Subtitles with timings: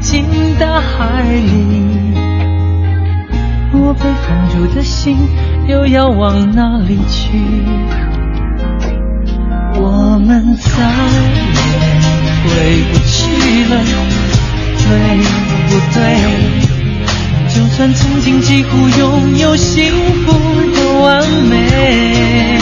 [0.00, 0.24] 进
[0.58, 2.14] 大海里，
[3.72, 5.16] 我被放逐的心
[5.68, 7.38] 又要往哪里去？
[9.74, 11.68] 我们再也
[12.44, 12.48] 回
[12.90, 13.16] 不去
[13.68, 13.72] 了，
[14.84, 14.88] 对
[15.68, 15.98] 不对？
[17.48, 19.92] 就算曾经几乎拥有幸
[20.24, 20.32] 福
[20.74, 22.58] 的完美，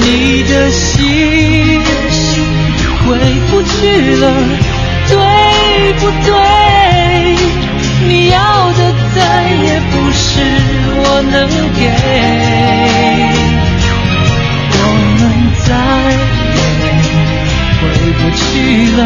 [0.00, 1.80] 你的心
[3.04, 3.18] 回
[3.50, 4.24] 不去了。
[6.06, 6.30] 不对？
[8.06, 8.38] 你要
[8.72, 8.80] 的
[9.14, 10.24] 再也不是
[10.98, 11.00] 我
[11.32, 11.34] 能
[11.74, 11.82] 给，
[14.82, 15.20] 我们
[15.64, 15.68] 再
[16.54, 16.62] 也
[17.80, 17.82] 回
[18.18, 18.40] 不去
[18.96, 18.98] 了，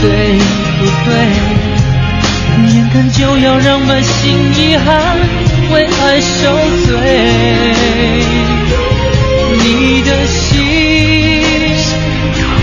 [0.00, 0.04] 对
[0.78, 1.10] 不对？
[2.72, 4.14] 眼看就要让满心
[4.54, 4.86] 遗憾
[5.72, 6.40] 为爱受
[6.86, 6.94] 罪，
[9.58, 9.64] 你
[10.02, 10.40] 的心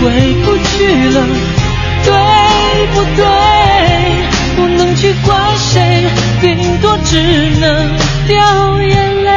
[0.44, 0.70] 不去
[1.10, 1.16] 了。
[2.80, 3.22] 对不对？
[4.56, 6.08] 不能去怪谁，
[6.40, 7.20] 顶多只
[7.60, 7.94] 能
[8.26, 9.30] 掉眼泪。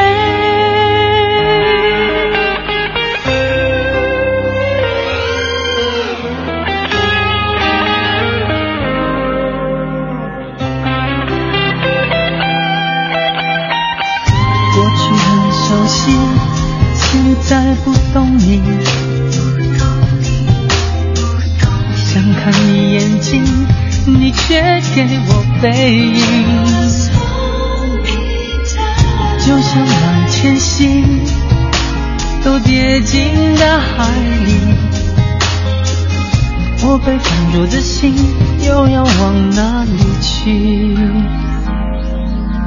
[14.73, 16.01] 过去很熟悉，
[16.95, 18.61] 现在不懂你。
[22.43, 23.41] 看你眼睛，
[24.05, 24.61] 你却
[24.93, 26.21] 给我背影，
[29.39, 31.21] 就像满天星
[32.43, 34.09] 都跌进大海
[34.45, 34.75] 里，
[36.83, 38.13] 我被放逐的心
[38.67, 40.97] 又要往哪里去？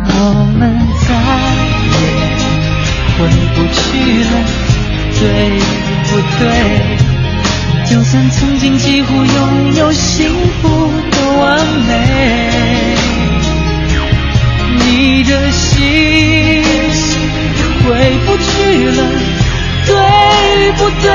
[0.08, 0.10] 我
[0.58, 1.08] 们再
[1.92, 2.00] 也
[3.18, 4.32] 回不去了，
[5.20, 5.22] 对
[6.08, 6.95] 不对？
[7.88, 10.28] 就算曾经几乎拥有幸
[10.60, 12.96] 福的完美，
[14.84, 16.62] 你的心
[17.84, 17.86] 回
[18.26, 18.98] 不去了，
[19.86, 19.94] 对
[20.72, 21.06] 不对？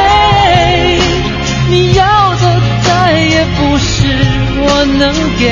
[1.69, 4.07] 你要的再也不是
[4.61, 5.43] 我能给，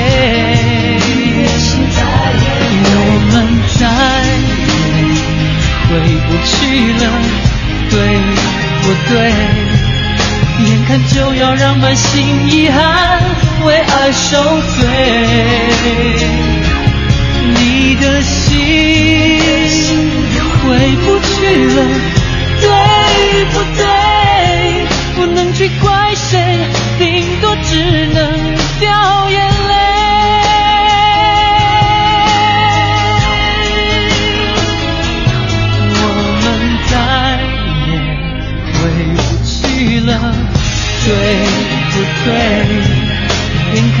[2.86, 2.96] 我
[3.30, 3.34] 们
[3.78, 3.80] 再
[4.56, 4.68] 也
[5.86, 5.90] 回
[6.26, 6.50] 不去
[7.04, 7.04] 了，
[7.90, 7.94] 对
[8.82, 9.14] 不对？
[11.08, 13.20] 就要让满心遗憾
[13.64, 14.42] 为爱受
[14.76, 14.86] 罪，
[17.54, 19.38] 你的心
[20.62, 20.68] 回
[21.04, 21.30] 不去
[21.74, 21.78] 了，
[22.60, 22.68] 对
[23.52, 23.54] 不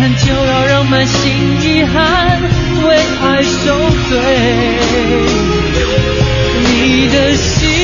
[0.00, 1.30] 看就要让满心
[1.60, 2.40] 遗憾
[2.88, 4.16] 为爱受罪，
[6.64, 7.79] 你的心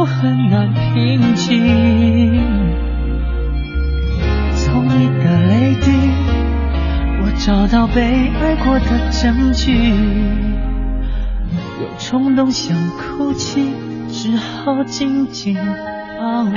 [0.00, 2.42] 我很难平静。
[4.54, 5.90] 从你的泪滴，
[7.20, 8.00] 我找到被
[8.40, 9.92] 爱过的证据。
[11.82, 13.74] 有冲动想哭泣，
[14.08, 15.54] 只好紧紧
[16.18, 16.56] 抱你。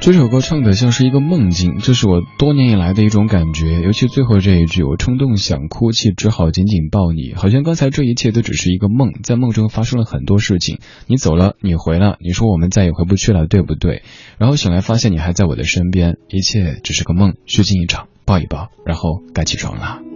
[0.00, 3.82] 这首歌唱的像是一个梦境，这是我多年以来的一种感觉。
[3.82, 7.34] 尤其最后这一句，我冲动想哭泣，只好紧紧抱你。
[7.34, 10.78] 好像刚才这一切都只是一个梦，在梦中发生了很多事情。
[11.08, 14.02] 你走了，你回了，你说我们再也回不去了，对不对？
[14.38, 20.07] 然后醒来发现你还在我的身边，一切只是个梦，虚惊一场，抱一抱，然后该起床了。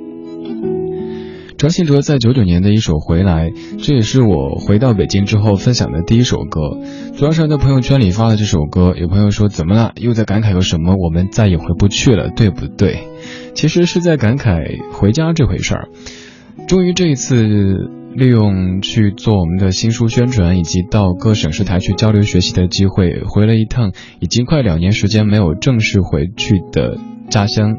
[1.62, 6.76] 张信哲在九九年的一首《回来》，这也是我回到北京之后分享的第一首歌。
[7.14, 9.92] 昨天在朋友圈里发了这首歌，有朋友说怎么了？
[9.94, 10.96] 又在感慨有什么？
[10.96, 13.06] 我们再也回不去了，对不对？
[13.54, 15.88] 其实是在感慨回家这回事儿。
[16.66, 17.36] 终于这一次，
[18.12, 26.98] 利用去做我们的新书宣传，以及到各省市台去交流学习的机会，回了一趟已经快两年时间没有正式回去的
[27.30, 27.76] 家乡。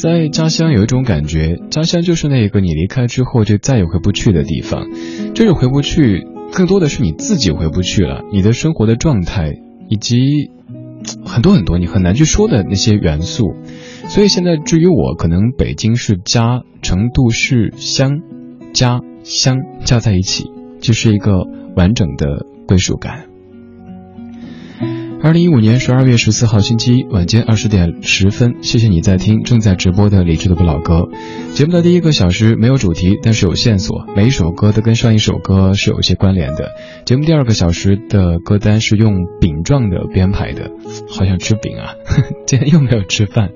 [0.00, 4.88] 在家乡有一种感觉，家乡就是那个你离开之后就再也回不去的地方。
[5.34, 9.52] 这种回不去，更多的是你自己回不去了，你的生活的状态，
[9.90, 10.50] 以及
[11.26, 13.54] 很多很多你很难去说的那些元素。
[14.08, 18.20] 所以现在至于我，可能北京是家，成都是乡，
[18.72, 20.50] 家乡加在一起，
[20.80, 21.44] 就是一个
[21.76, 23.29] 完整的归属感。
[25.22, 31.08] 二零一五年十二月十四号星期一晚间二十点十分，谢谢你在听正在直播的李智的不老歌。
[31.52, 36.70] 节目的第一个小时没有主题，但是有线索，每一首歌都跟上一首歌是有一些关联的。
[37.04, 40.70] 节目第二个小时的歌单是用饼状的编排的，
[41.10, 41.94] 好想吃饼啊！
[42.46, 43.50] 今天又没有吃饭。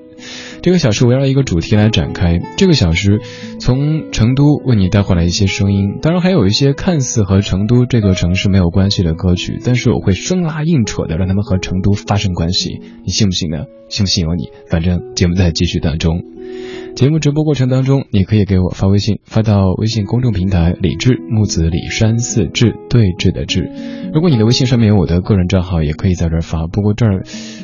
[0.61, 2.39] 这个小时围绕一个主题来展开。
[2.57, 3.21] 这个小时
[3.59, 12.81] 从成都为你带回来一些声音，当然还有一些看似和成都这座城市没有关系的歌曲，但是我会生拉硬扯的让他们和成都发生关系。
[13.05, 13.65] 你信不信呢？
[13.89, 14.49] 信不信由你。
[14.69, 16.23] 反正节目在继续当中。
[16.95, 23.69] 节目直播过程当中，你可以给我发微信，发到微信公众平台“李志木子李山寺志对峙的志”。
[24.15, 26.67] 如果你的微信上面有我的个人账号，也可以在这儿发。
[26.67, 27.23] 不过这儿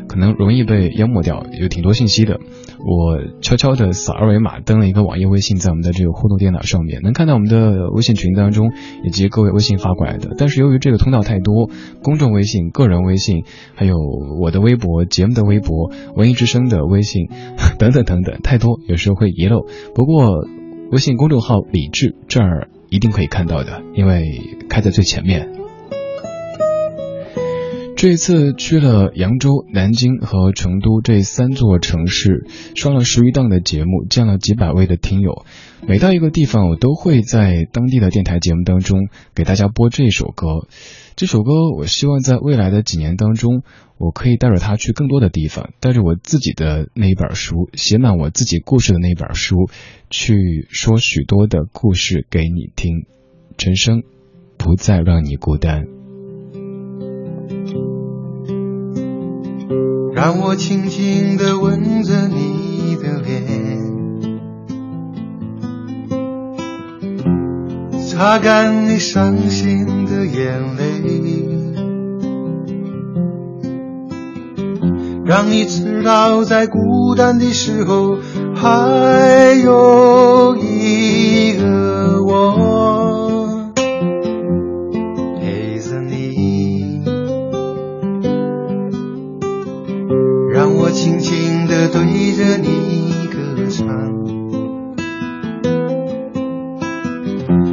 [0.10, 2.42] 可能容易被淹没掉，有挺多信息的。
[2.80, 8.74] 我悄悄的扫二维码登了一个网页微信，在我们的这个互动电脑上面，能看到我们的微信群当中
[9.06, 10.32] 以及各位微信发过来的。
[10.38, 11.70] 但是由于这个通道太多，
[12.04, 13.46] 公众微信、个人微信，
[13.76, 13.96] 还有
[14.42, 17.30] 我的微博、节目的微博、文艺之声的微信
[17.80, 19.21] 等等等等，太多，有时候。
[19.22, 20.48] 会遗漏，不过
[20.92, 25.48] 微信公众号李智这儿一定可以看到的，因为开在最前面。
[27.96, 35.46] 这一次去了扬州、南京和成都这三座城市，上了十余档的节目，见了几百位的听友。
[35.86, 40.68] 每到一个地方，我都会在当地的电台节目当中给大家播这首歌。
[41.16, 43.62] 这首歌，我希望在未来的几年当中，
[44.04, 49.70] 我可以带着它去更多的地方，带着我自己的那一本书，写满我自己故事的那本书，
[50.10, 53.06] 去说许多的故事给你听。
[53.60, 54.02] 陈升，
[54.58, 55.86] 不再让你孤单。
[60.16, 63.78] 让我轻轻地吻着你的脸，
[68.08, 71.61] 擦干你伤心的眼泪，
[75.26, 78.18] 让你知道在孤单的时候
[78.56, 83.72] 还有一个我
[85.40, 87.04] 陪着你。
[90.54, 90.92] 让我。
[90.94, 93.38] 轻轻地对着你歌
[93.70, 93.88] 唱，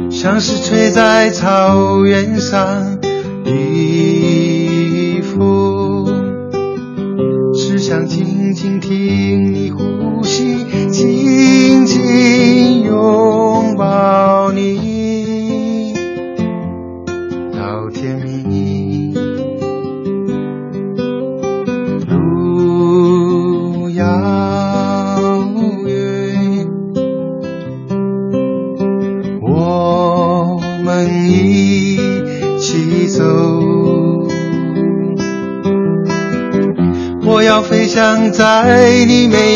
[0.09, 2.88] 像是吹在草原上
[8.89, 9.48] 静
[38.39, 39.48] 在你眉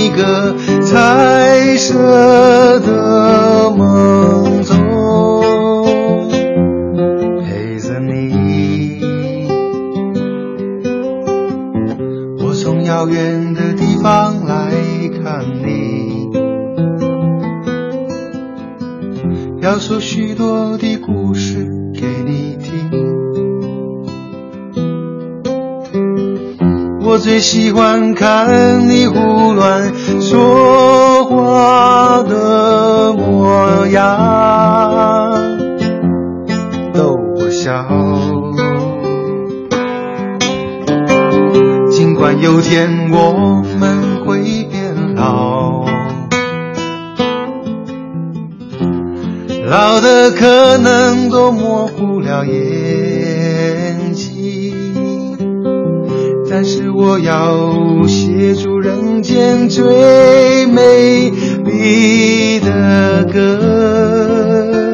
[27.13, 35.31] 我最喜欢看你胡乱说话的模样，
[36.91, 37.85] 逗我笑。
[41.91, 42.41] 尽管。
[42.41, 45.85] 有天我们会变老，
[49.67, 53.12] 老的可能都模糊了眼
[56.55, 61.31] 但是我要写出人间最美
[61.65, 64.92] 丽的歌，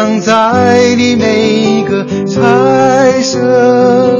[0.00, 4.19] 藏在你每一个彩色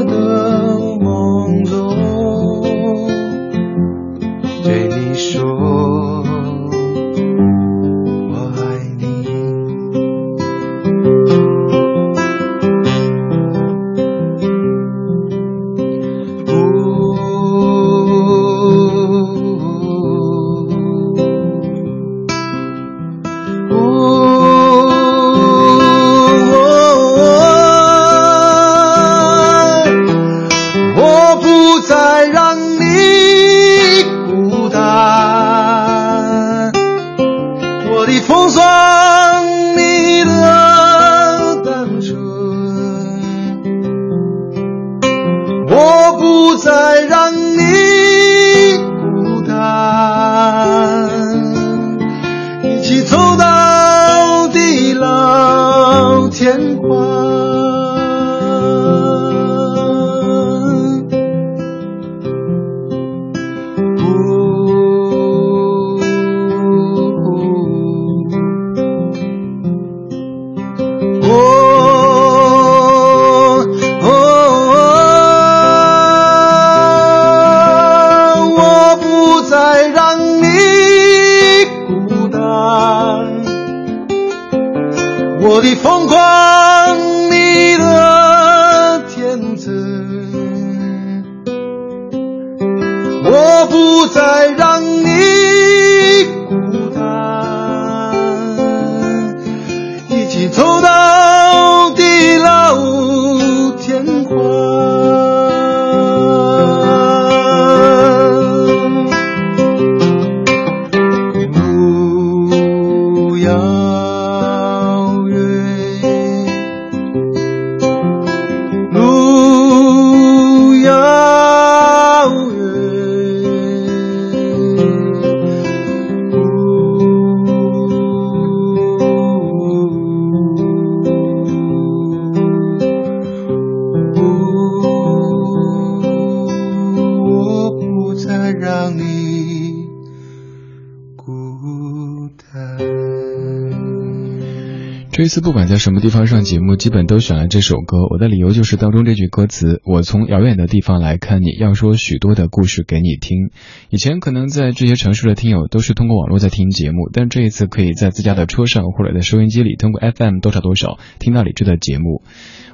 [145.31, 147.99] 次不管在什么地方上节目，基本都选了这首歌。
[148.09, 153.49] 我的理由就是当中这句歌词：“我从遥远的地方来看你，要说许多的故事给你听。”
[153.89, 162.23] 以前可能在这些城市的听友都是通过网络在听节目，但这一次可以在自家的车上或者在收音机里，通过 FM 多少多少听到李志的节目。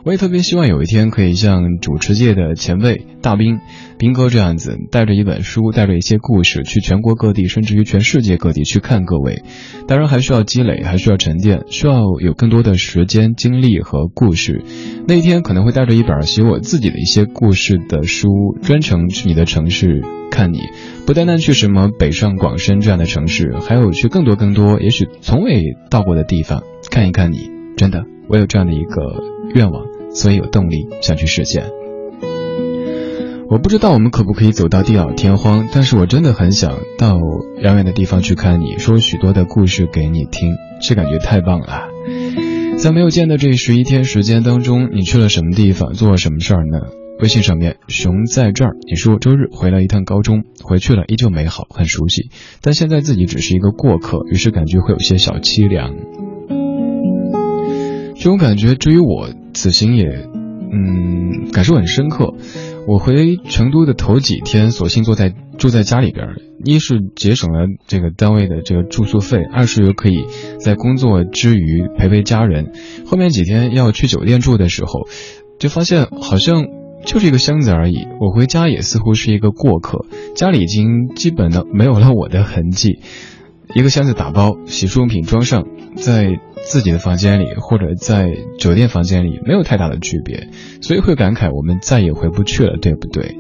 [0.04, 3.60] 我也特别希望有一天可以像主持界的前辈大兵
[4.00, 9.44] 兵哥这样子，带着一本书，带着一些故事，去全国各地，甚至于全世界各地去看各位。
[9.88, 14.64] 当然还需要积累，还需要沉淀，需要有更更多的时间、精力和故事。
[15.06, 18.30] 那一天可能会带着一本写我自己的一些故事的书，
[18.62, 20.02] 专程去你的城市
[20.32, 20.62] 看你。
[21.06, 27.52] 不单单去什么北上广深这样的城市，还有去更多更多，也许从未到过的地方看一看你。
[27.76, 29.22] 真的，我有这样的一个
[29.54, 31.66] 愿望，所以有动力想去实现。
[33.50, 37.18] 我不知道我们可不可以走到地老天荒，但是我真的很想到
[37.62, 41.88] 遥远的地方去看你，说许多的故事给你听，这感觉太棒了。
[42.78, 46.80] 在没有见的这十一天时间当中，你去了什么地方，做了什么事儿呢？
[47.20, 52.30] 微信上面，熊在这儿，你说周日回来一趟高中，回去了依旧美好，很熟悉，
[52.62, 55.96] 但现在自己只是一个过客，于是感觉会有些小凄凉。
[58.16, 60.06] 这种感觉，至于我，此行也，
[60.72, 62.36] 嗯，感受很深刻。
[62.88, 66.26] 我回成都的头几天，索性坐在住在家里边，
[66.64, 70.26] 一是节省了这个单位的这个住宿费，二是又可以
[70.58, 72.72] 在工作之余陪陪家人。
[73.06, 75.02] 后面几天要去酒店住的时候，
[75.60, 76.64] 就发现好像
[77.06, 78.08] 就是一个箱子而已。
[78.22, 83.02] 我回家也似乎是一个过客，家里已经基本的没有了我的痕迹。
[83.76, 85.66] 一个箱子打包，洗漱用品装上，
[85.98, 86.40] 在
[86.70, 90.50] 自己的房间里，或者在酒店房间里，没有太大的区别，
[90.82, 93.38] 所以会感慨我们再也回不去了，对不对？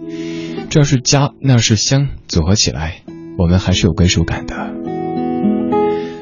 [0.69, 3.03] 这是家，那是乡，组合起来，
[3.37, 4.73] 我们还是有归属感的。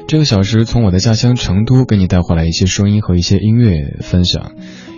[0.08, 4.52] 这个小时从我的家乡成都给你带回来一些声音和一些音乐分享。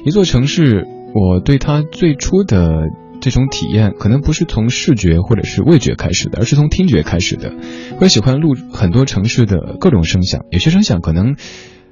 [0.05, 2.73] 一座城市，我对它最初的
[3.21, 7.53] 这种体验，可能不是从视觉或者是味觉开始的，而是从听觉开始的。
[7.99, 11.37] 会喜欢录很多城市的各种声响，有些声响可能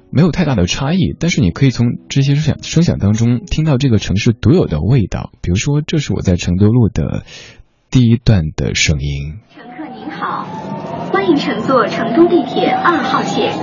[0.09, 5.31] 没有太大的差异，但是你可以从这些声响声响当中听到这个城市独有的味道。
[5.41, 7.23] 比如说，这是我在成都路的
[7.91, 9.39] 第一段的声音。
[9.53, 10.47] 乘客您好。
[11.11, 13.53] 欢迎乘坐成都地铁二号线，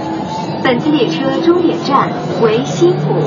[0.62, 2.10] 本次列车终点站
[2.42, 3.20] 为西府，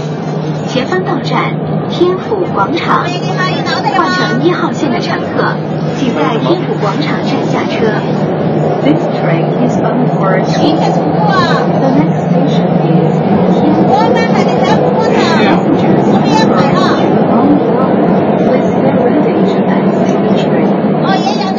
[0.67, 1.53] 前方到站
[1.89, 3.05] 天府广场。
[3.05, 5.55] 换乘一号线的乘客，
[5.97, 8.01] 请在天府广场站下车。
[8.83, 10.41] This train is bound for.
[10.41, 13.13] The next station is
[13.53, 13.77] 天府。
[13.87, 15.13] 我们还得在浦上，
[16.09, 16.75] 我们也买了。
[18.47, 20.67] With the reservation at the train.
[21.05, 21.53] 哦，也想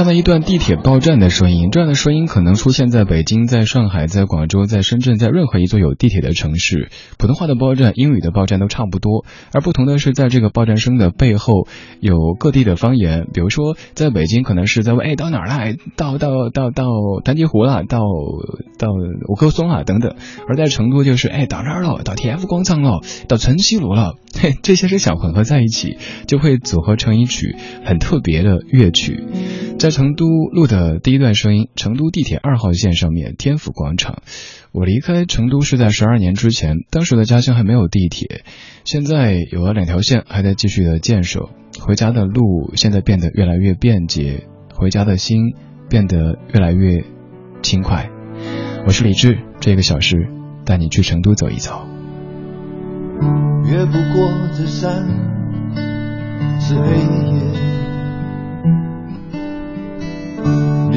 [0.00, 6.88] 很平常的一段地铁报站的声音，这样的声音可能出现在北京、在上海、在广州、在深圳，在任何一座有地铁的城市。
[7.18, 11.66] 普通话的报站、英语的报站都差不多，而不同的是，在这个报站声的背后
[12.00, 13.26] 有各地的方言。
[13.34, 15.76] 比如说，在北京可能是在问：“哎，到哪儿了？
[15.96, 16.84] 到到到到
[17.22, 17.84] 丹鸡湖了？
[17.84, 18.00] 到
[18.78, 18.88] 到
[19.28, 19.84] 五棵松了？
[19.84, 20.14] 等等。”
[20.48, 22.02] 而在成都就是：“哎，到哪儿了？
[22.04, 23.00] 到 TF 广场了？
[23.28, 29.24] 到春熙路了？”嘿，这些声响混合在一起，就会组合成一曲很特别的乐曲。
[29.78, 34.22] 在成都录的第一段声音，成都地铁二号线上面天府广场。
[34.72, 38.44] 我离开成都是在十二年之前，当时的家乡还没有地铁，
[38.84, 41.48] 现在有了两条线，还在继续的建设。
[41.80, 45.54] 回家的路现在变得越来越便捷，回家的心
[45.88, 47.04] 变得越来越
[47.62, 48.10] 轻快。
[48.86, 50.28] 我是李志，这个小时
[50.64, 51.86] 带你去成都走一走。
[53.64, 55.06] 越不过这山
[56.60, 57.69] 是黑夜。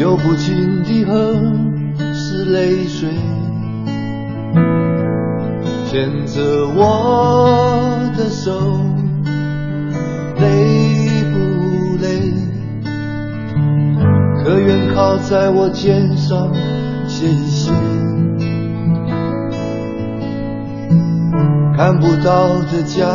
[0.04, 1.34] 流不尽的河
[2.14, 3.08] 是泪水，
[5.88, 6.42] 牵着
[6.76, 8.52] 我的手，
[10.42, 12.34] 累不累？
[14.44, 16.54] 可愿靠在我肩上
[17.08, 17.72] 歇一歇？
[21.78, 23.06] 看不到的家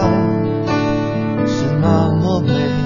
[1.45, 2.78] 是那么美。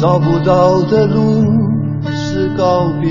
[0.00, 1.44] 找不到的路
[2.12, 3.10] 是告别，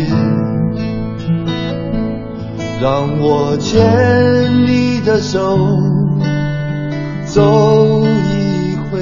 [2.82, 5.58] 让我牵你的手
[7.26, 7.44] 走
[8.06, 9.02] 一回，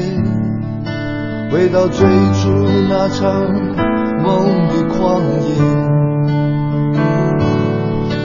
[1.52, 2.50] 回到最初
[2.90, 3.32] 那场
[4.24, 5.54] 梦的旷野。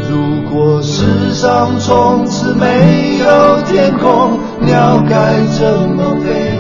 [0.09, 6.59] 如果世上从此没有天空，鸟该怎么飞？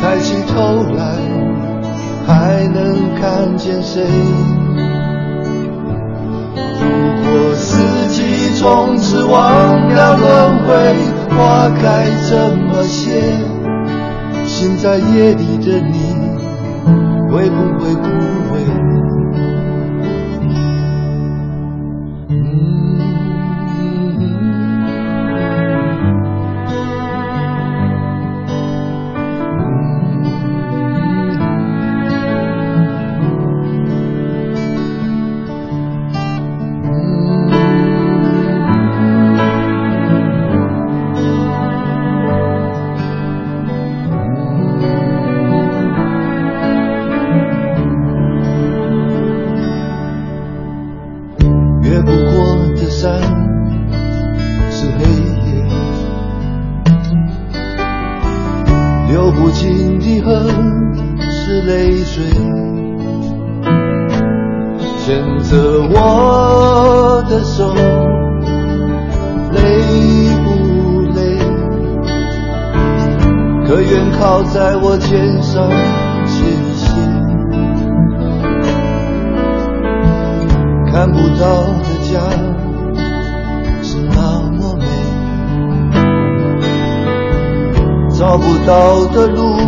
[0.00, 1.21] 抬起头来。
[2.26, 4.02] 还能看见谁？
[6.80, 6.86] 如
[7.22, 10.70] 果四季从此忘了轮回，
[11.36, 13.20] 花开怎么谢？
[14.44, 16.14] 心在夜里的你，
[17.30, 18.08] 会不会枯
[18.52, 19.01] 萎？
[65.12, 65.52] 牵着
[65.90, 67.70] 我的手，
[69.52, 69.60] 累
[70.42, 70.48] 不
[71.14, 71.20] 累？
[73.66, 75.68] 可愿靠在我肩上
[76.24, 76.46] 歇
[76.78, 76.88] 歇？
[80.90, 81.44] 看不到
[81.82, 82.18] 的家
[83.82, 84.86] 是那么美，
[88.18, 89.58] 找不到的路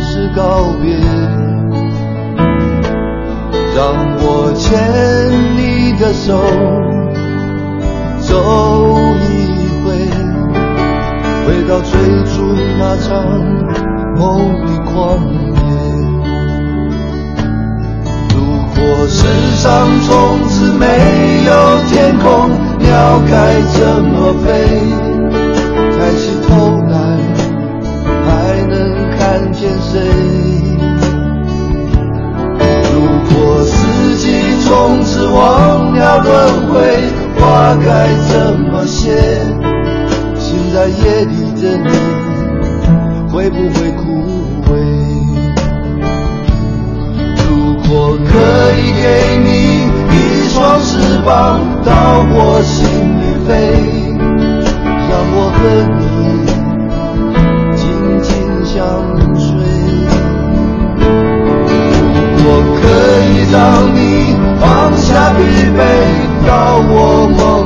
[0.00, 0.42] 是告
[0.82, 1.43] 别。
[3.74, 3.82] 让
[4.20, 4.70] 我牵
[5.56, 5.58] 你
[5.98, 6.38] 的手
[8.20, 8.30] 走
[9.18, 9.26] 一
[9.82, 9.84] 回
[11.44, 11.90] 回到最
[12.30, 12.32] 初
[12.78, 13.10] 那张
[14.14, 14.22] 梦
[14.64, 14.94] 的旷
[15.56, 15.58] 野。
[18.32, 18.34] 如
[18.76, 19.18] 果世
[19.56, 19.64] 上
[20.06, 20.08] 从
[20.48, 20.86] 此没
[21.44, 21.50] 有
[21.88, 22.24] 天空
[22.78, 22.86] 鸟
[23.28, 24.46] 该怎么飞？
[25.98, 26.48] 抬起头
[26.88, 26.94] 来
[28.24, 28.28] 还
[28.68, 28.72] 能
[29.18, 29.92] 看见谁？
[34.76, 36.74] 从此忘了轮回，
[37.38, 39.14] 花该怎么谢？
[40.36, 41.90] 醒在夜里的你，
[43.30, 44.02] 会不会枯
[44.66, 44.72] 萎？
[47.48, 48.32] 如果可
[48.76, 49.06] 以给
[49.44, 49.48] 你
[50.10, 50.90] 一双翅
[51.24, 51.30] 膀，
[51.84, 51.92] 到
[52.32, 52.74] 我心
[53.20, 53.52] 里飞，
[55.08, 55.60] 让我和
[56.00, 56.02] 你
[57.76, 57.82] 紧
[58.20, 58.28] 紧
[58.64, 58.74] 相
[59.38, 59.46] 随。
[62.46, 62.82] 我可
[63.30, 63.56] 以让
[63.94, 63.98] 你
[64.60, 65.42] 放下疲
[65.76, 65.80] 惫，
[66.46, 67.63] 到我梦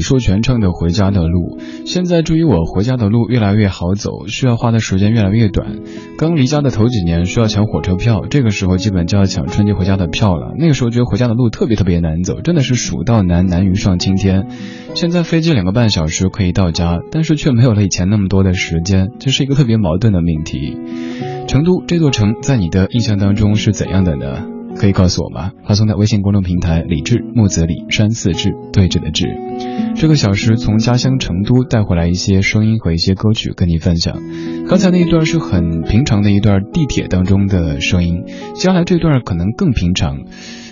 [0.00, 5.76] 李寿全唱的《回家的路》，现在注意我回家的路越来越好走，需要花的时间越来越短。
[6.16, 10.54] 刚离家的头几年需要抢火车票，这个时候基本就要抢春节回家的票了。
[10.56, 14.46] 那个时候觉得回家的路特别特别难走，真的是蜀道难，难于上青天。
[14.94, 20.78] 现在飞机两个半小时可以到家，但是却没有了以前那么多的时间，这是一个特别矛盾的命题。
[21.46, 24.59] 成都这座城在你的印象当中是怎样的呢？
[24.76, 25.52] 可以告诉我吗？
[25.66, 29.26] 发送在微信公众平台“李志木子李山四志对峙的志”。
[29.96, 34.16] 这个小时从家乡成都带回来一些声音和一些歌曲跟你分享。
[34.68, 40.24] 刚才那一段是很平常的一段地铁当中的声音，接下来这段可能更平常。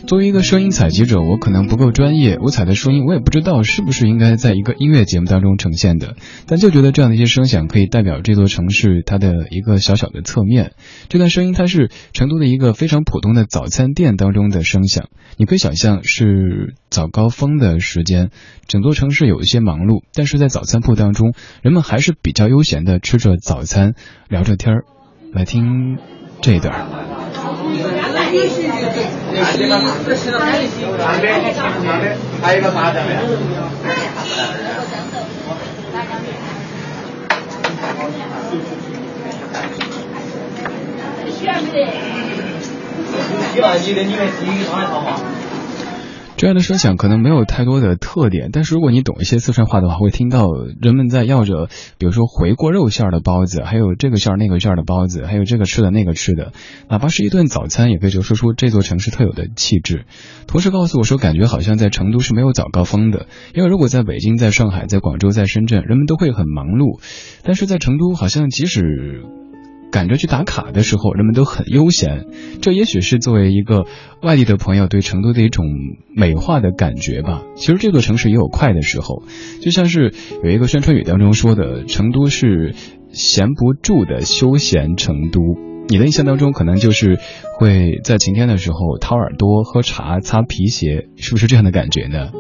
[0.08, 6.16] 作为一个声音采集者，我可能不够专业，我采的声音我也不知道是不是应该在一个音乐节目当中呈现的，
[6.46, 10.72] 但就觉得这样的一些声响可以代表这座城市它的一个小小的侧面。
[11.10, 18.30] 这段声音它是成都的一个非常普通的早餐店当中的声响，你可以想象是早高峰的时间，
[18.66, 23.92] 整座城市有一些忙碌，但是在早餐铺当中，人们还是比较悠闲的吃着早餐，
[24.30, 24.84] 聊着天儿。
[25.34, 25.98] 来听
[26.40, 26.88] 这一段。
[29.44, 29.68] 西，西，
[30.14, 30.84] 西，西，西。
[30.98, 33.08] 来，来，来一个三张的。
[43.54, 44.08] 你那，你那里？
[44.08, 45.20] 面是有一张的，好吗？
[46.38, 50.46] 这样的声响可能没有太多的特点，但是如果你懂一些四川话的话，会听到
[50.80, 51.66] 人们在要着，
[51.98, 56.52] 比如说回锅肉馅儿的包子，还有这个馅儿那个馅儿的包子，还有这个吃的那个吃的，
[56.88, 60.04] 哪怕是一顿早餐，也可以就说出这座城市特有的气质。
[60.46, 67.00] 同时告诉我说，感觉好像在成都是没有早高峰的，因为如果在北京、在上海、在广州、在深圳，人们都会很忙碌，
[67.42, 69.24] 但是在成都好像即使。
[69.90, 72.26] 赶着去打卡的时候，人们都很悠闲。
[72.60, 73.86] 这也许是作为一个
[74.22, 75.64] 外地的朋友对成都的一种
[76.14, 77.42] 美化的感觉吧。
[77.56, 79.22] 其实这座城市也有快的时候，
[79.60, 82.74] 就像是有一个宣传语当中说的：“成都是
[83.12, 85.40] 闲不住的休闲成都。”
[85.90, 87.18] 你的印象当中可能就是
[87.58, 92.30] 会在晴天的时候掏耳朵、喝茶、擦皮鞋，是不是这样的感觉呢？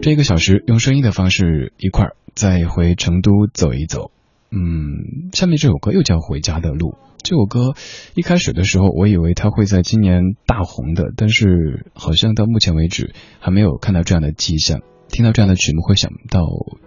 [0.00, 4.12] 这一个小时用声音的方式一块儿再回成都走一走。
[4.52, 6.90] 嗯，下面这首歌又叫《回家的路》。
[7.22, 7.74] 这首歌
[8.14, 14.80] 一开始的时候，我以为它会在今年大红的，但是好像到目前为止还没有看到这样的迹象。
[15.08, 16.40] 听到这样的曲目，会想到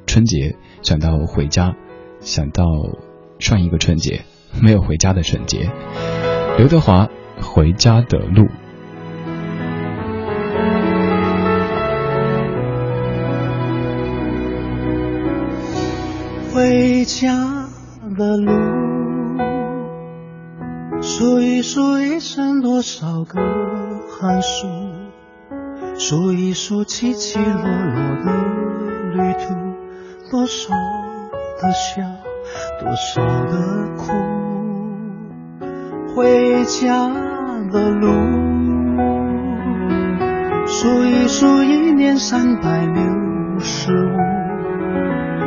[0.07, 1.75] 春节，想到回家，
[2.19, 2.65] 想到
[3.39, 4.21] 上一个春节
[4.61, 5.69] 没有回家的春节。
[6.57, 7.07] 刘德华
[7.41, 8.45] 《回家的路》。
[16.53, 17.33] 回家
[18.15, 18.51] 的路，
[21.01, 23.41] 数一数一生多少个
[24.07, 24.67] 寒暑，
[25.97, 27.63] 数一数起起落落
[28.23, 28.31] 的
[29.15, 29.55] 旅途，
[30.29, 30.75] 多少
[31.59, 32.03] 的笑，
[32.79, 34.13] 多少的苦。
[36.15, 37.09] 回家
[37.71, 38.07] 的路，
[40.67, 43.01] 数一数一年三百六
[43.57, 44.42] 十五。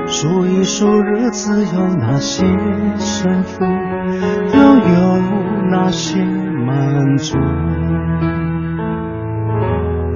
[0.09, 2.45] 数一数日子有哪些
[2.97, 3.65] 胜负，
[4.55, 5.19] 又有
[5.71, 6.23] 哪些
[6.65, 7.37] 满足？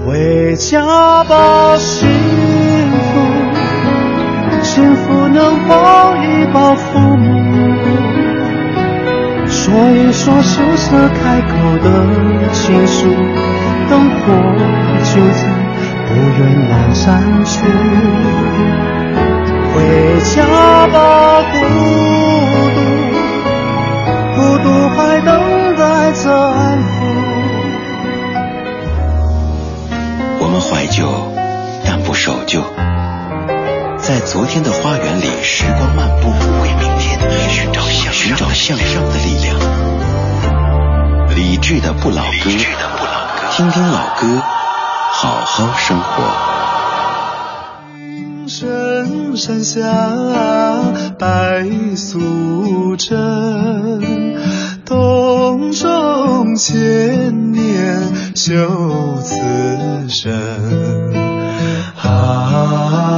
[0.07, 3.21] 回家吧，幸福，
[4.63, 7.27] 幸福能抱一抱父母，
[9.49, 12.07] 说一说羞涩开口的
[12.53, 13.09] 情书，
[13.91, 14.23] 灯火
[15.03, 15.43] 就在
[16.07, 17.67] 不远阑珊处。
[20.11, 20.43] 回家
[20.89, 21.59] 吧，孤
[22.75, 22.81] 独，
[24.35, 25.31] 孤独还等
[25.77, 26.85] 待着安抚。
[30.41, 31.07] 我们怀旧，
[31.87, 32.61] 但不守旧。
[33.99, 36.29] 在昨天的花园里，时光漫步，
[36.61, 39.57] 为明天寻找向寻找向上的力量。
[41.37, 42.51] 理智的不老歌，
[43.53, 44.43] 听听老歌，
[45.13, 46.60] 好好生活。
[49.41, 49.81] 山下，
[51.19, 51.65] 白
[51.97, 53.19] 素贞，
[54.85, 59.35] 洞中千年修此
[60.09, 60.31] 身。
[61.97, 63.10] 啊，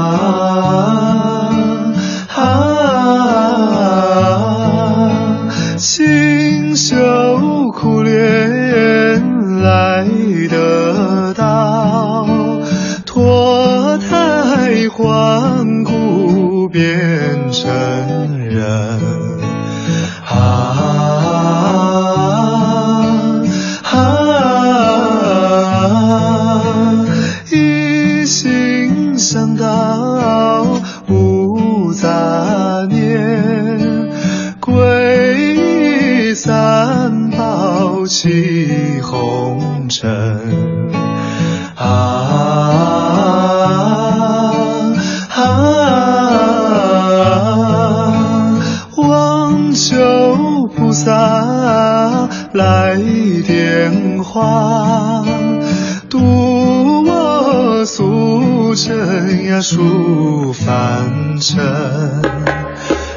[58.74, 61.62] 俗尘呀出凡尘。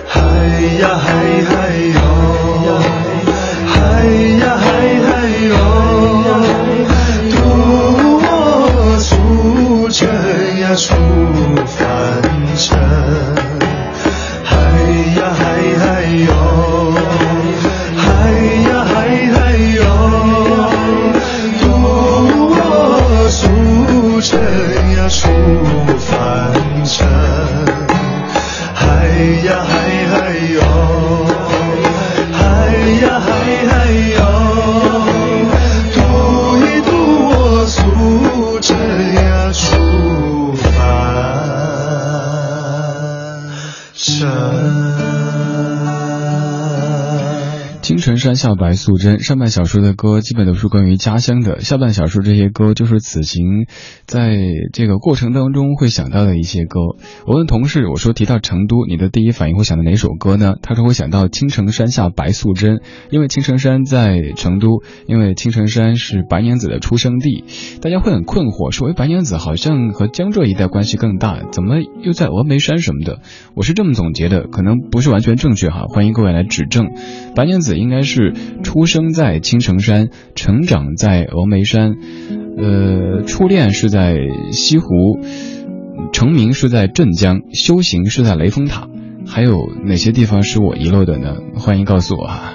[0.06, 0.20] 嗨
[0.82, 1.08] 呀嗨
[1.48, 1.54] 嗨
[1.94, 1.98] 哟，
[3.66, 4.04] 嗨
[4.42, 4.66] 呀嗨
[5.06, 5.08] 嗨
[5.48, 5.56] 哟，
[7.32, 7.34] 渡
[8.20, 8.28] 我
[9.00, 10.04] 俗尘
[10.60, 10.94] 呀出
[11.66, 12.22] 凡
[12.58, 12.78] 尘。
[14.44, 14.52] 嗨
[15.16, 15.40] 呀嗨
[15.80, 16.32] 嗨哟，
[26.86, 27.08] 凡尘。
[28.76, 29.08] 嗨
[29.44, 30.62] 呀嗨嗨哟，
[32.32, 32.38] 嗨
[33.02, 33.28] 呀嗨
[33.66, 34.22] 嗨哟，
[35.96, 35.98] 渡
[36.62, 36.90] 一渡
[37.26, 38.78] 我俗尘
[39.16, 40.70] 呀出凡
[43.96, 44.30] 尘。
[47.82, 53.68] 青城山下白素贞，上半小说的歌基本都是关于家乡的，下半小说这些歌就是此行
[54.08, 54.38] 在
[54.72, 56.80] 这个过程当中会想到的一些歌。
[57.26, 60.56] 我问同事，我说提到成都，你的第一反应会想到哪首歌呢？
[60.62, 67.44] 他说会想到青城山下白素贞，因为青城山在成都，因为青城山是白娘子的出生地。
[67.82, 73.22] 大家会很困惑，说哎，白娘子好像和江浙一带关系更大，怎么又在峨眉山什么的？
[73.56, 76.92] 我是这么总结的，可能不是完全正确哈，欢迎各位来指正。
[77.36, 81.96] 白娘子应该是出生在青城山，成长在峨眉山，
[82.58, 84.16] 呃，初恋是在
[84.52, 85.20] 西湖，
[86.14, 88.88] 成名是在镇江，修行是在雷峰塔。
[89.28, 91.36] 还有哪些地方是我遗漏的呢？
[91.56, 92.55] 欢迎告诉我哈。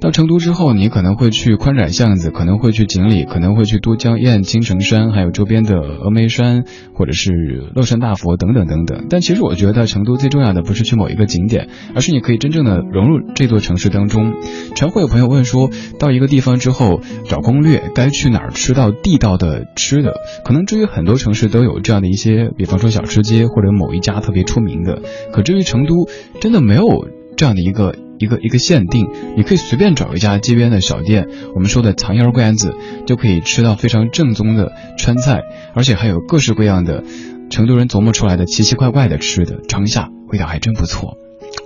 [0.00, 9.06] 到成都之后，你可能会去宽窄巷子，可能会去锦里，可能会去都江堰、青城山，还有周边的峨眉山，或者是乐山大佛等等等等。
[9.10, 14.32] 但其实我觉得成都最重要的不是去某一个景点，而是你可以真正的融入这座城市当中。
[14.74, 20.14] 常会有朋友问说，到一个地方之后找攻略，该去哪儿吃到地道的吃的？
[20.46, 25.02] 可能至于很多城市都有这样的一些，比方说小吃街或者某一家特别出名的。
[25.30, 26.08] 可至于成都，
[26.40, 27.94] 真的没有这样的一个。
[28.20, 32.74] 一个一个限定，你可以随便找一家街边的小店，我们说的藏腰馆子，
[33.06, 35.42] 就可以吃到非常正宗的川菜，
[35.74, 37.02] 而且还有各式各样的
[37.48, 41.16] 成都人琢磨出来的奇奇怪怪的吃的，尝一下味道还真不错。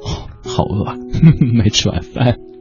[0.04, 0.96] 哦， 好饿，
[1.52, 2.53] 没吃晚饭。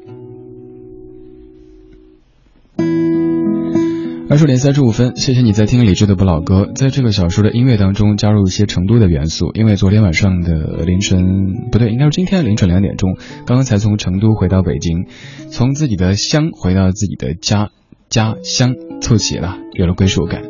[4.33, 13.13] 二十点三十五分，谢谢你在听李志的不老歌，在这个小说的音乐当中加入一些成都的元素，因为昨天晚上的凌晨不对，应该是今天凌晨两点钟，
[13.45, 15.05] 刚刚才从成都回到北京，
[15.51, 17.69] 从自己的乡回到自己的家
[18.09, 20.41] 家乡，凑齐了，有了归属感。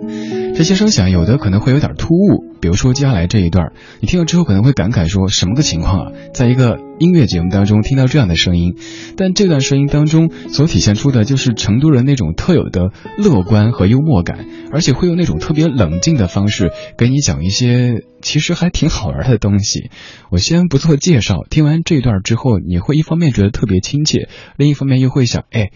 [0.55, 6.11] 这些声响有的可能会有点突兀，比如说接下来这一段，你听了之后可能会感慨说什么个情况啊？
[6.33, 8.75] 在一个音乐节目当中听到这样的声音，
[9.17, 19.89] 但这段声音当中所体现出的就是成都人那种特有的乐观和幽默感，而且会用那种特别冷静的方式给你讲一些其实还挺好玩的东西。
[20.29, 25.71] 我先不做介绍，听完这段之后，你会一方面觉得特别亲切，另一方面又会想，哎，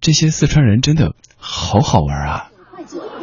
[0.00, 2.48] 这些四川人真的好好玩啊。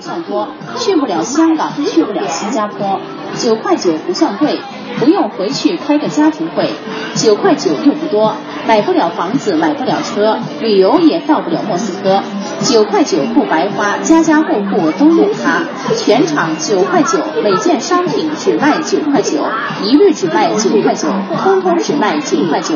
[0.09, 0.47] 算多，
[0.79, 2.99] 去不了香港，去不了新加坡，
[3.37, 4.59] 九块九不算贵，
[4.97, 6.71] 不用回去开个家庭会，
[7.13, 8.33] 九块九又不多，
[8.67, 12.23] 买不了房子，买不了车，旅游也到不了莫斯科，
[12.61, 15.61] 九块九不白花，家家户户都用它，
[15.95, 19.45] 全场九块九，每件商品只卖九块九，
[19.83, 21.07] 一律只卖九块九，
[21.43, 22.73] 通通只卖九块九，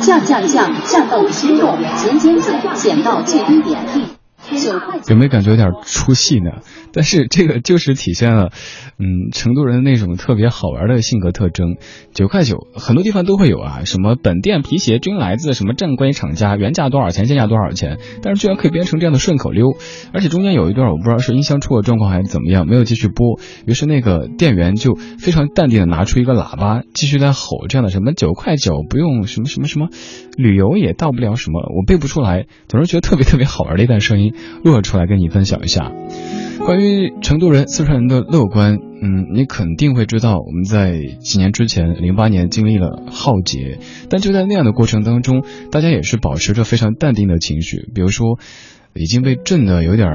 [0.00, 4.17] 降降降，降到你心动，减减减，减到最低点。
[5.08, 6.50] 有没有感觉有点出戏呢？
[6.98, 8.50] 但是这个就是体现了，
[8.98, 11.76] 嗯，成都人那种特别好玩的性格特征。
[12.12, 19.76] 九块九，很多地方都会有啊，什么本店皮鞋均来自什么正规厂家，原价多少钱，现价多少钱，但是居然可以编成这样的顺口溜。
[20.12, 23.38] 而且中间有一段我不知道是音箱出了状况还是怎么样，没有继续播。
[23.64, 29.86] 于是那个店员就非常淡定的拿出一个喇叭，继续在吼这样的什么九块九不用什么什么什么，
[30.36, 34.34] 旅游也到不了什么，我背不出来，总是觉得特别特别好玩的一段声音。
[34.64, 35.92] 录了出来跟你分享一下，
[36.64, 36.87] 关于
[37.22, 43.78] 成都人、四川人的乐观，嗯，你肯定会知道，我们在几年之前，零八年经历了浩劫，
[44.10, 47.88] 但就在那样的过程当中，大家也是保持着非常淡定的情绪。
[47.94, 48.38] 比如说，
[48.94, 50.08] 已经被震的有点，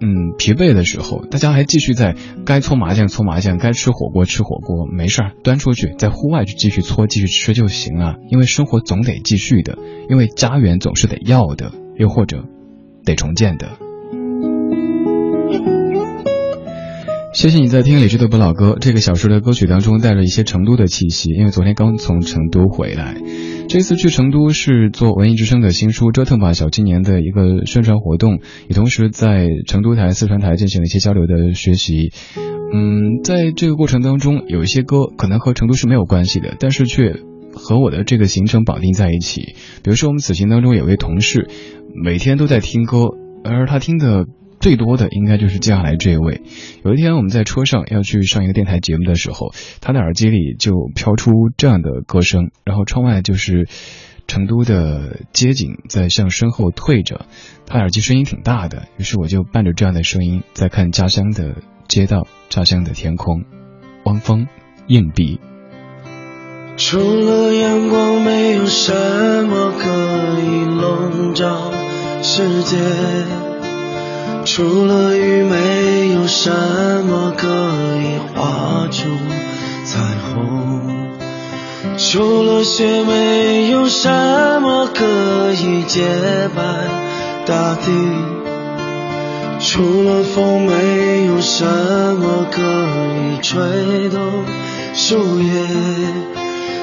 [0.00, 12.44] 嗯，疲惫的时候，大家还继续在该搓麻将搓麻将，该吃火锅吃火锅，没事儿，端出去在户外去继续搓继续吃就行了，因为生活总得继续的，因为家园总是得要的，又或者。
[13.04, 13.78] 得重建的。
[17.38, 23.14] 谢谢你在听李志的不老歌这个小时的歌曲当中带着一些成都的气息，因为昨天刚从成都回来，
[23.68, 32.10] 这次去成都是做文艺之声的新书《折腾吧小青年》的一个宣传活动，也同时在成都台、四川台进行了一些交流的学习。
[32.74, 37.14] 嗯，在这个过程当中，有一些歌可能和成都是没有关系的，但是却
[37.54, 39.54] 和我的这个行程绑定在一起。
[39.84, 41.48] 比如说，我们此行当中有位同事。
[42.02, 43.10] 每天都在听歌，
[43.44, 44.24] 而他听的
[44.60, 46.42] 最多的应该就是接下来这位。
[46.84, 53.68] 有一天我们在车上要去上一个电台节目的时候，他的耳机里就飘出这样的歌声，然后窗外就是
[54.26, 57.26] 成都的街景在向身后退着，
[57.66, 61.56] 他耳机声音挺大的，于是我就伴着这样的声音在看家乡的
[61.88, 63.44] 街道、家乡的天空。
[64.04, 64.46] 汪峰，
[64.86, 65.40] 硬币。
[66.76, 68.92] 除了阳光，没有什
[69.46, 71.72] 么可以笼罩
[72.22, 72.76] 世界；
[74.44, 79.04] 除了雨，没有什么可以画出
[79.84, 79.98] 彩
[80.32, 80.90] 虹；
[81.98, 84.08] 除了雪，没有什
[84.60, 85.04] 么可
[85.52, 86.02] 以洁
[86.56, 86.62] 白
[87.46, 87.90] 大地；
[89.60, 94.20] 除了风，没有什么可以吹动
[94.94, 95.52] 树叶。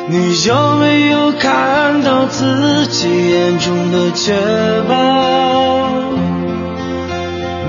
[0.08, 4.34] 你有没有看到自己眼中的绝
[4.88, 6.35] 望？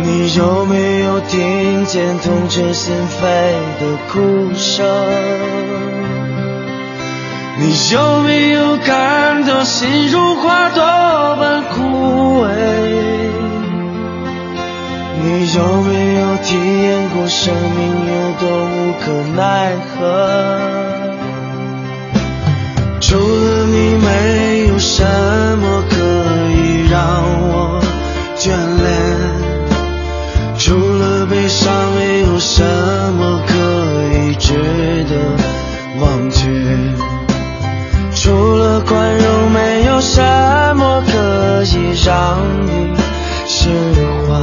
[0.02, 3.22] 你有没有听见痛彻心扉
[3.80, 4.86] 的哭声？
[7.58, 10.82] 你有没有感到心如花朵
[11.36, 12.46] 般枯萎？
[15.22, 19.04] 你有没有体验过生命有多无可
[19.34, 19.40] 奈
[19.98, 20.00] 何？
[23.00, 24.06] 除了你，没
[24.68, 25.02] 有什
[25.58, 25.94] 么可
[26.52, 26.98] 以让
[27.48, 27.80] 我
[28.36, 28.95] 眷恋；
[31.56, 32.62] 上，没有什
[33.14, 33.54] 么可
[34.14, 34.52] 以值
[35.08, 35.14] 得
[36.00, 36.44] 忘却；
[38.14, 40.20] 除了宽容，没有什
[40.76, 42.94] 么可以让你
[43.48, 43.70] 释
[44.28, 44.34] 怀；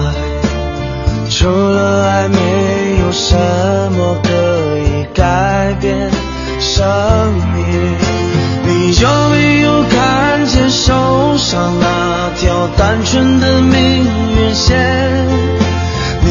[1.30, 2.38] 除了爱，没
[3.02, 3.36] 有什
[3.92, 4.30] 么可
[4.80, 6.10] 以改变
[6.60, 6.84] 生
[7.54, 7.96] 命。
[8.66, 14.04] 你有没有看见手上那条单纯的命
[14.36, 15.63] 运线？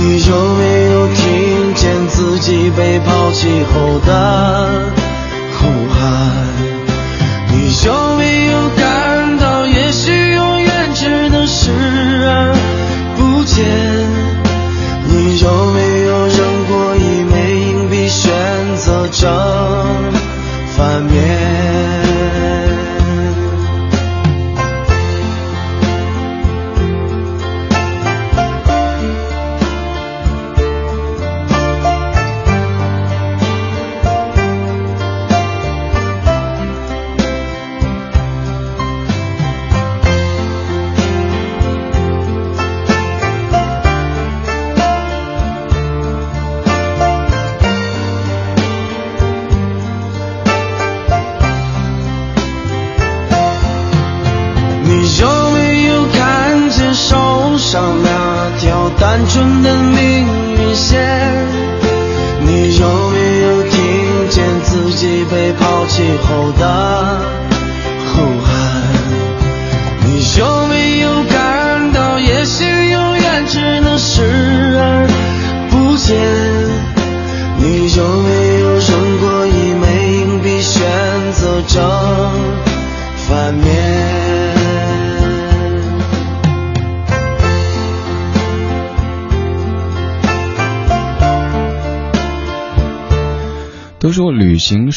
[0.04, 4.90] 你有没有听见自己被抛弃后的
[5.52, 6.02] 呼喊？
[7.48, 11.70] 你有没有感到，也许永远只能视
[12.26, 12.52] 而
[13.16, 13.91] 不见？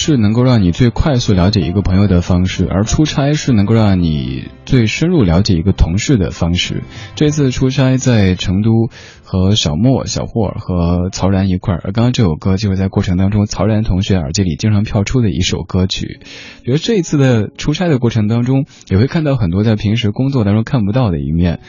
[0.06, 6.84] 是能够让你最快速了解一个朋友的方式，而出差是能够让你最深入了解一个同事的方式。
[7.16, 8.90] 这次出差在成都，
[9.24, 11.82] 和小莫、小霍尔和曹然一块儿。
[11.84, 16.20] 而刚刚这首歌就是在过程当中，曹然同学耳机里经常飘出的一首歌曲。
[16.66, 21.60] 觉得这一次的出差的过程当中，也会看到很多在平时工作当中看不到的一面。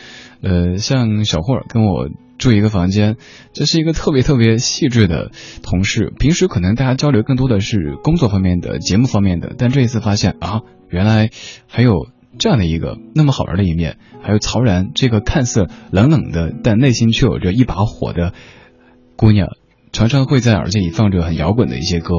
[0.43, 2.09] 呃，像小霍尔跟我。
[2.39, 3.17] 住一个房间，
[3.55, 5.31] 这是一个特别特别细致的
[5.63, 6.13] 同事。
[6.19, 11.31] 平时可能大家交流更多的是工作方面的、节目方面的，但这一次发现啊，原来
[11.67, 12.09] 还有
[12.39, 13.97] 这样的一个那么好玩的一面。
[14.23, 18.33] 还有曹然这个看似冷冷的，但内心却有着一把火的
[19.17, 19.49] 姑娘，
[19.93, 22.11] 常常会在耳机里放着很摇滚的一些歌。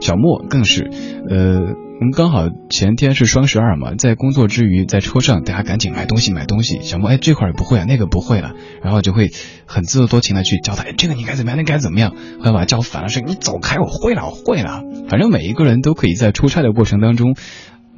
[0.00, 0.90] 小莫更是，
[1.28, 1.74] 呃。
[2.00, 6.80] 我们刚好前天是双十二嘛，在工作之余，在车上，大家赶紧买东西买东西。
[6.80, 9.28] 小莫，哎，这块儿不会啊，那个不会了，然后就会
[9.66, 14.82] 很自作多情的去教他，哎，这个你该怎么样，那该怎么样，后来把他教烦了，说你走开，我会了，我会了。
[15.10, 17.34] 反正每一个人都可以在出差的过程当中，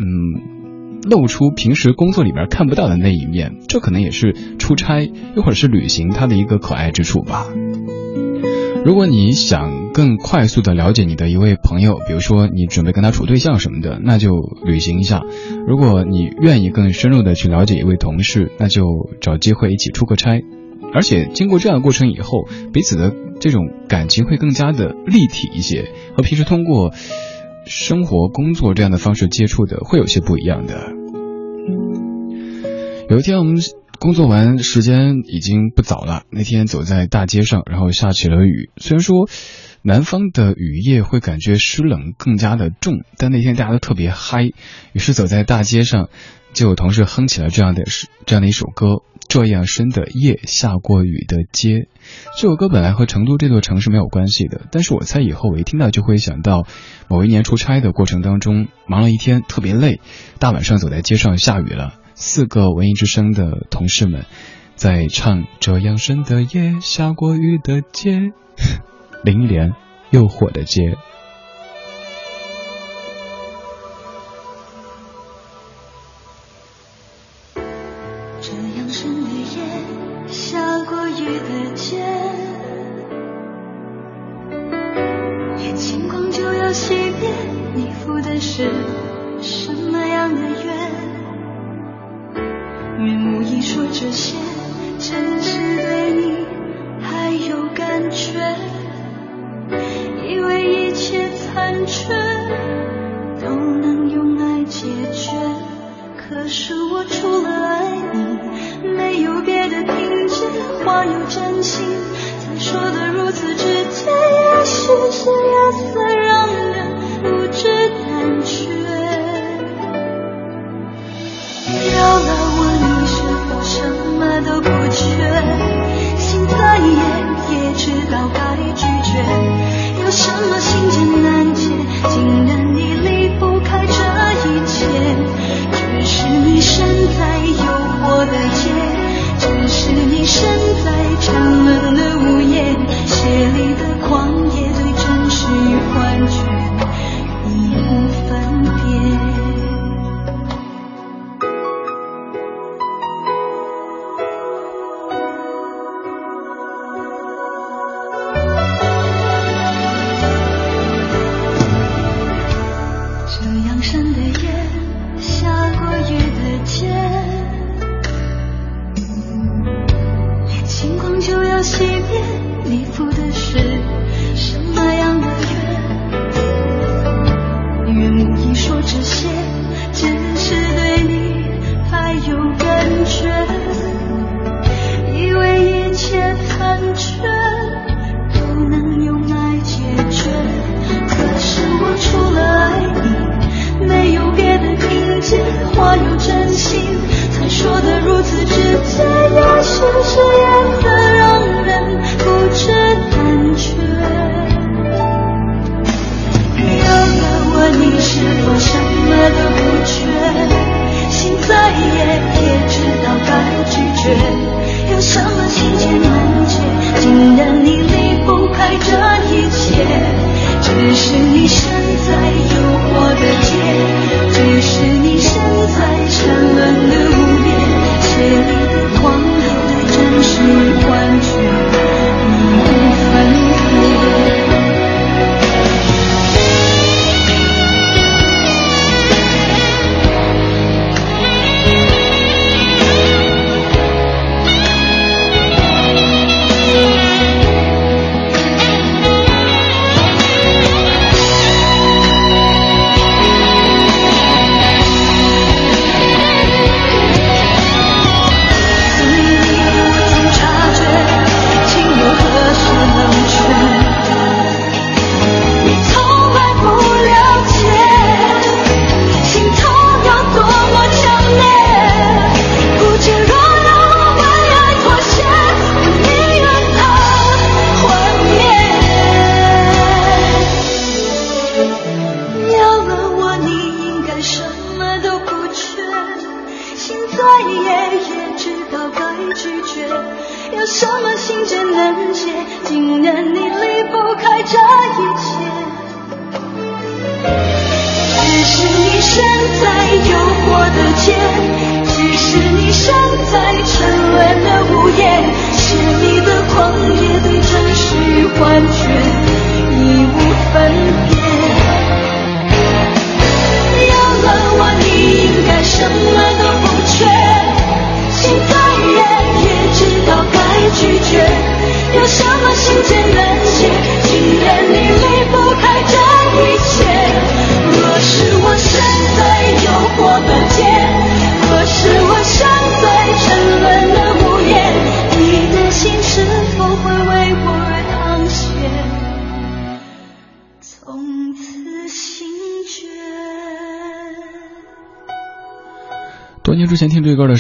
[0.01, 0.05] 嗯，
[1.03, 7.47] 露出平时工作里面看不到的那一面，这可能也是出差又或者是旅行它的一个可爱之处吧。
[8.85, 14.31] 如果你想更快速的了解你的一位朋友，比如说你准备跟他处对象什么的，那就
[14.65, 15.21] 旅行一下；
[15.69, 18.85] 如果你愿意更深入的去了解一位同事，那就
[19.21, 20.41] 找机会一起出个差。
[20.95, 25.85] 而且经过这样的过程以后，彼此的这种感情会更加的立体一些，
[26.17, 26.93] 和平时通过
[27.67, 30.93] 生活、工作这样的方式接触的会有些不一样的。
[33.09, 33.57] 有一天我们。
[34.01, 36.25] 工作完，时间已经不早了。
[36.29, 38.69] 那天走在大街上，然后下起了雨。
[38.77, 39.29] 虽然说
[39.81, 44.51] 南方的雨夜会感觉湿冷更加的重，但那天大家都特别嗨。
[44.93, 46.09] 于是走在大街上，
[46.53, 47.85] 就有同事哼起了这样的
[48.27, 51.89] 这样的一首歌：这样深的夜，下过雨的街。
[52.37, 56.67] 这首歌本来和成都这座城市没有关系的，但是我猜以后我一听到就会想到
[57.09, 60.01] 某一年出差的过程当中，忙了一天特别累，
[60.39, 61.95] 大晚上走在街上下雨了。
[62.15, 64.27] 四个文艺之声的同事们
[64.77, 68.33] 在唱这样深的夜下过雨的街，
[69.25, 69.73] 林忆莲
[70.11, 70.97] 诱惑的街。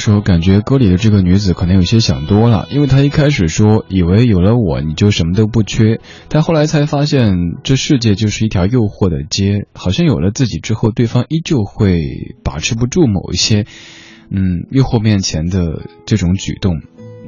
[0.02, 13.64] 时候，感觉歌里的这个女子可能有些想多了，因为她一开始说以为有了我你就什么都不缺，但后来才发现这世界就是一条诱惑的街，好像有了自己之后，对方依旧会把持不住某一些，
[14.28, 16.80] 嗯，诱惑面前的这种举动。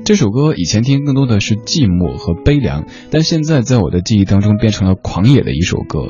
[0.05, 6.09] 这首歌以前听更多的是寂寞和悲凉，但现在在我的记忆当中变成了狂野的一首歌。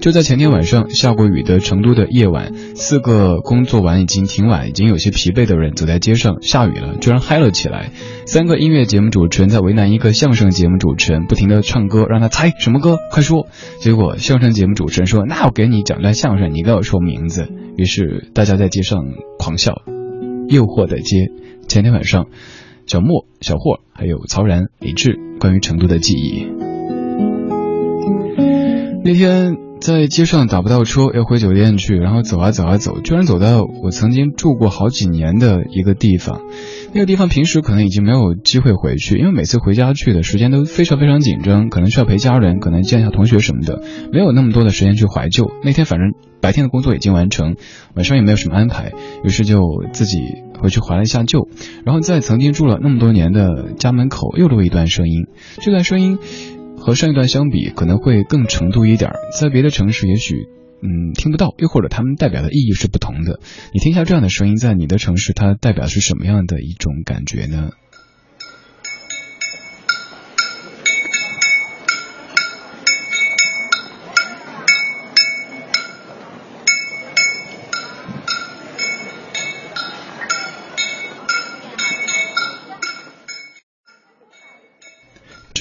[0.00, 7.90] 就在前天晚上下过雨的成都的夜晚，四个工作完已经挺晚、已经有些疲惫的人走在街上，下雨了，居然嗨了起来。
[8.26, 13.48] 三个音乐节目主持人在为难一个相声节目主持人，不停的唱歌，让他猜什么歌，快说。
[13.80, 19.00] 结果相声节目主持人说：“那我给你讲段相声，你给我说名字。”于是大家在街上
[19.36, 19.82] 狂笑。
[20.48, 21.30] 诱惑的街，
[21.66, 22.26] 前天晚上。
[22.92, 26.46] 小莫、小霍，还有曹然、李志，关于成都的记忆。
[29.02, 36.42] 那天在街上打不到车，要回酒店去，然后走啊走啊走，居然走到我曾经住过好几年的一个地方。
[36.92, 43.80] 那个地方平时可能已经没有机会回去，因为每次回家去的时间都非常非常紧张，可能需要陪家人，可能见一下同学什么的，
[44.12, 45.50] 没有那么多的时间去怀旧。
[45.64, 46.12] 那天反正
[46.42, 47.56] 白天的工作已经完成，
[47.94, 48.92] 晚上也没有什么安排，
[49.24, 49.62] 于是就
[49.94, 50.20] 自己
[50.62, 51.48] 回去怀了一下旧，
[51.84, 55.26] 然后在曾经住了那么多年的家门口又录一段声音。
[55.60, 56.18] 这段声音
[56.78, 60.46] 和上一段相比，可能会更程度一点，在别的城市也许。
[60.84, 63.38] 嗯，听不到，又或者他们代表的意义是不同的。
[63.72, 67.70] 你听一下这样的声音，在你的城市，它代表是什么样的一种感觉呢？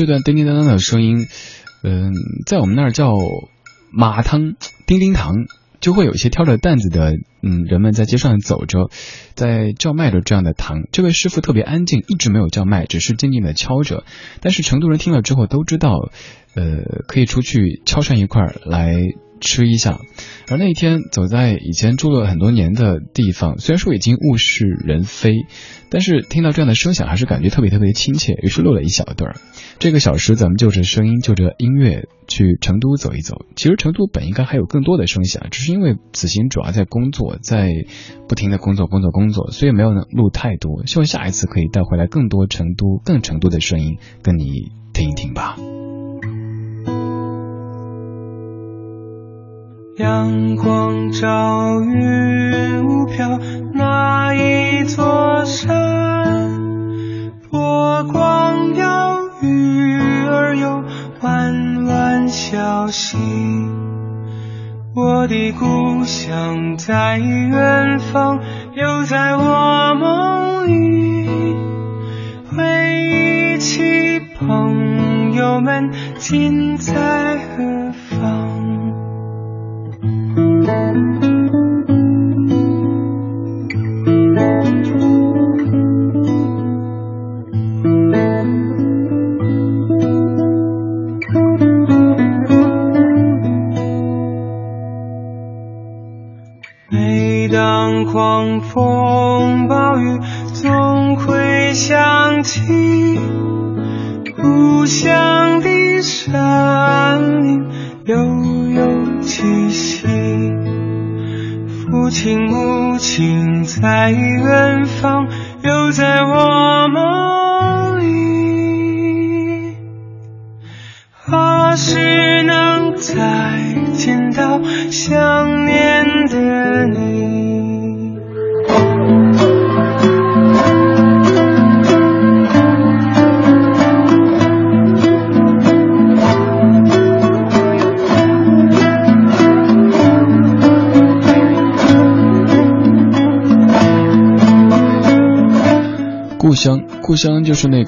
[0.02, 1.28] 这段叮叮当当的声音，
[1.84, 2.12] 嗯，
[2.48, 3.14] 在我们那儿叫
[3.92, 4.56] 马汤。
[4.88, 5.36] 叮叮糖
[5.80, 8.90] 就会有一些挑着担子的，嗯，人们在街上走着，
[9.36, 10.88] 在叫卖着这样的糖。
[10.92, 14.06] 这位师傅特别安静，一直没有叫卖，只是静静的敲着。
[14.40, 16.10] 但是成都人听了之后都知道，
[16.56, 18.96] 呃，可以出去敲上一块来
[19.42, 20.00] 吃一下。
[20.50, 25.46] 而那一天走在以前住了很多年的地方，虽然说已经物是人非，
[25.90, 29.36] 但是听到这样的声响还是感觉特别特别亲切，于是录了一小段。
[29.80, 33.46] 这个小时咱们就着声音，就着音乐去成都走一走。
[33.56, 37.72] 其实成都本应该还有更多的声响，只是因为此行主要在工作，在
[38.28, 40.86] 不停的工作工作工作，所以没有能录太多。
[40.86, 45.56] 希望下一次可以带回来更多成都、更成都的声音，跟你听一听吧。
[50.02, 53.40] 阳光照，云雾飘，
[53.72, 56.50] 那一座山，
[57.52, 60.84] 波光摇，鱼儿游，
[61.22, 63.16] 弯弯小溪。
[64.96, 68.40] 我的故乡在远方，
[68.74, 71.30] 又在我梦里。
[72.50, 78.61] 回忆起朋友们，今在何方？
[80.62, 81.02] 每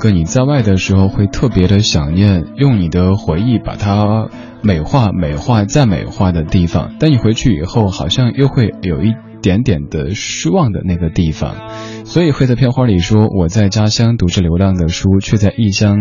[0.04, 4.28] 个你在外的时候会特别的想念，用你的回忆把它
[4.62, 6.98] 美化、美化再美化的地方。
[7.00, 11.56] 但你回去以后，好像又会有一点点的失望的那个地方。
[12.04, 15.96] 所以会在片花里说：“我在家乡读着流浪的书，却在异乡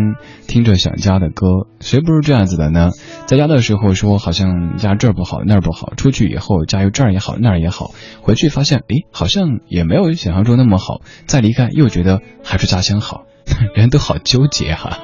[0.49, 1.45] 听着想家的歌。”
[1.79, 2.89] 谁不是这样子的呢？
[3.25, 7.91] 在家的时候说好像家这儿不好那儿不好，出去以后家又这儿也好那儿也好，
[8.21, 13.23] 回去发现诶好像也没有想象中那么好，再离开又觉得还是家乡好，
[13.75, 14.99] 人都好纠结哈、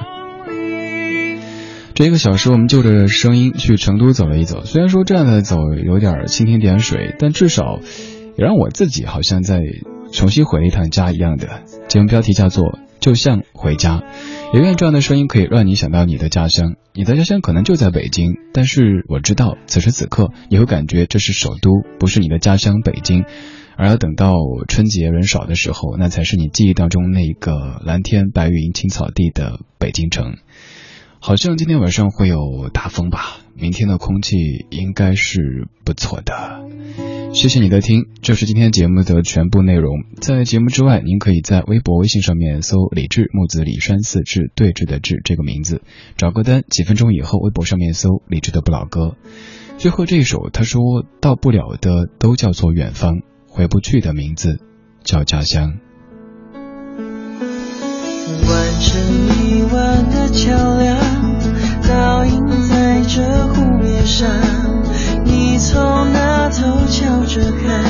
[1.93, 4.63] 这一个小时，我们就着声音去成都走了一走。
[4.63, 7.79] 虽然说这样的走有点蜻蜓点水，但至少
[8.37, 9.59] 也让我自己好像在
[10.13, 11.63] 重新回了一趟家一样的。
[11.87, 12.63] 节目标题叫做
[12.99, 13.97] 《就像回家》，
[14.53, 16.75] 也愿这样的声音可以让你想到你的家乡。
[16.93, 23.25] 你的家乡可能就在北京，但是我知道此时此刻你会感觉这是首都，不是你的家乡北京。
[23.79, 24.33] 而要等到
[24.67, 30.35] 春节人少的时候，那才是你记忆当中那个蓝天白云青草地的北京城。
[31.21, 34.35] 好像今天晚上会有大风吧，明天的空气
[34.69, 36.59] 应该是不错的。
[37.33, 39.93] 谢谢你的听，这是今天节目的全部内容。
[40.19, 45.83] 在节目之外，您可以在微博、微信上面搜“李志木子李山四志对峙的志”这个名字，
[46.17, 46.63] 找歌单。
[46.69, 49.15] 几分钟以后，微博上面搜“李志的不老歌”。
[49.79, 50.81] 最后这一首，他说
[51.21, 53.21] 到不了的都叫做远方，
[53.59, 54.57] 回不去的名字
[55.03, 55.73] 叫家乡。
[58.47, 59.01] 完成
[59.43, 60.97] 一万个桥梁，
[61.85, 64.29] 倒映在这湖面上。
[65.25, 67.83] 你从那头瞧着看，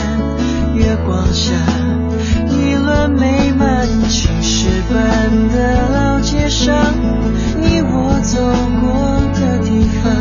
[0.75, 1.53] 月光下，
[2.47, 6.73] 一轮美满青石板的老街上，
[7.61, 8.41] 你我走
[8.81, 10.11] 过的地方，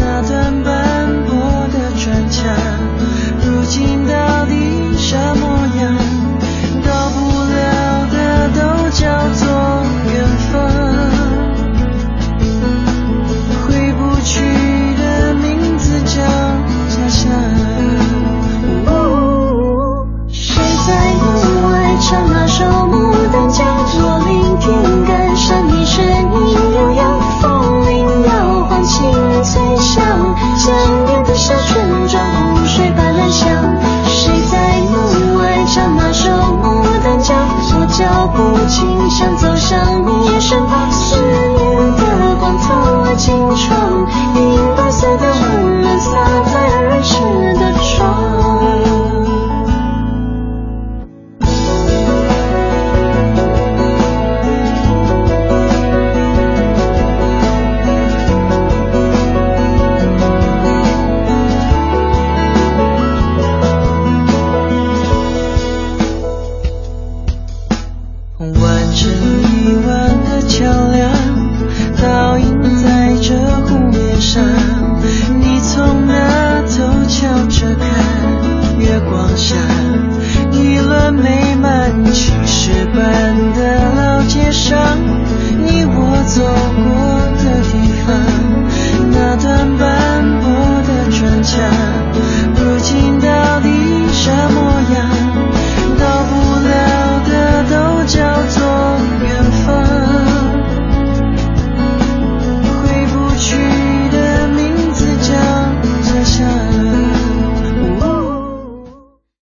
[0.00, 0.77] 那段白
[5.08, 5.57] 什么？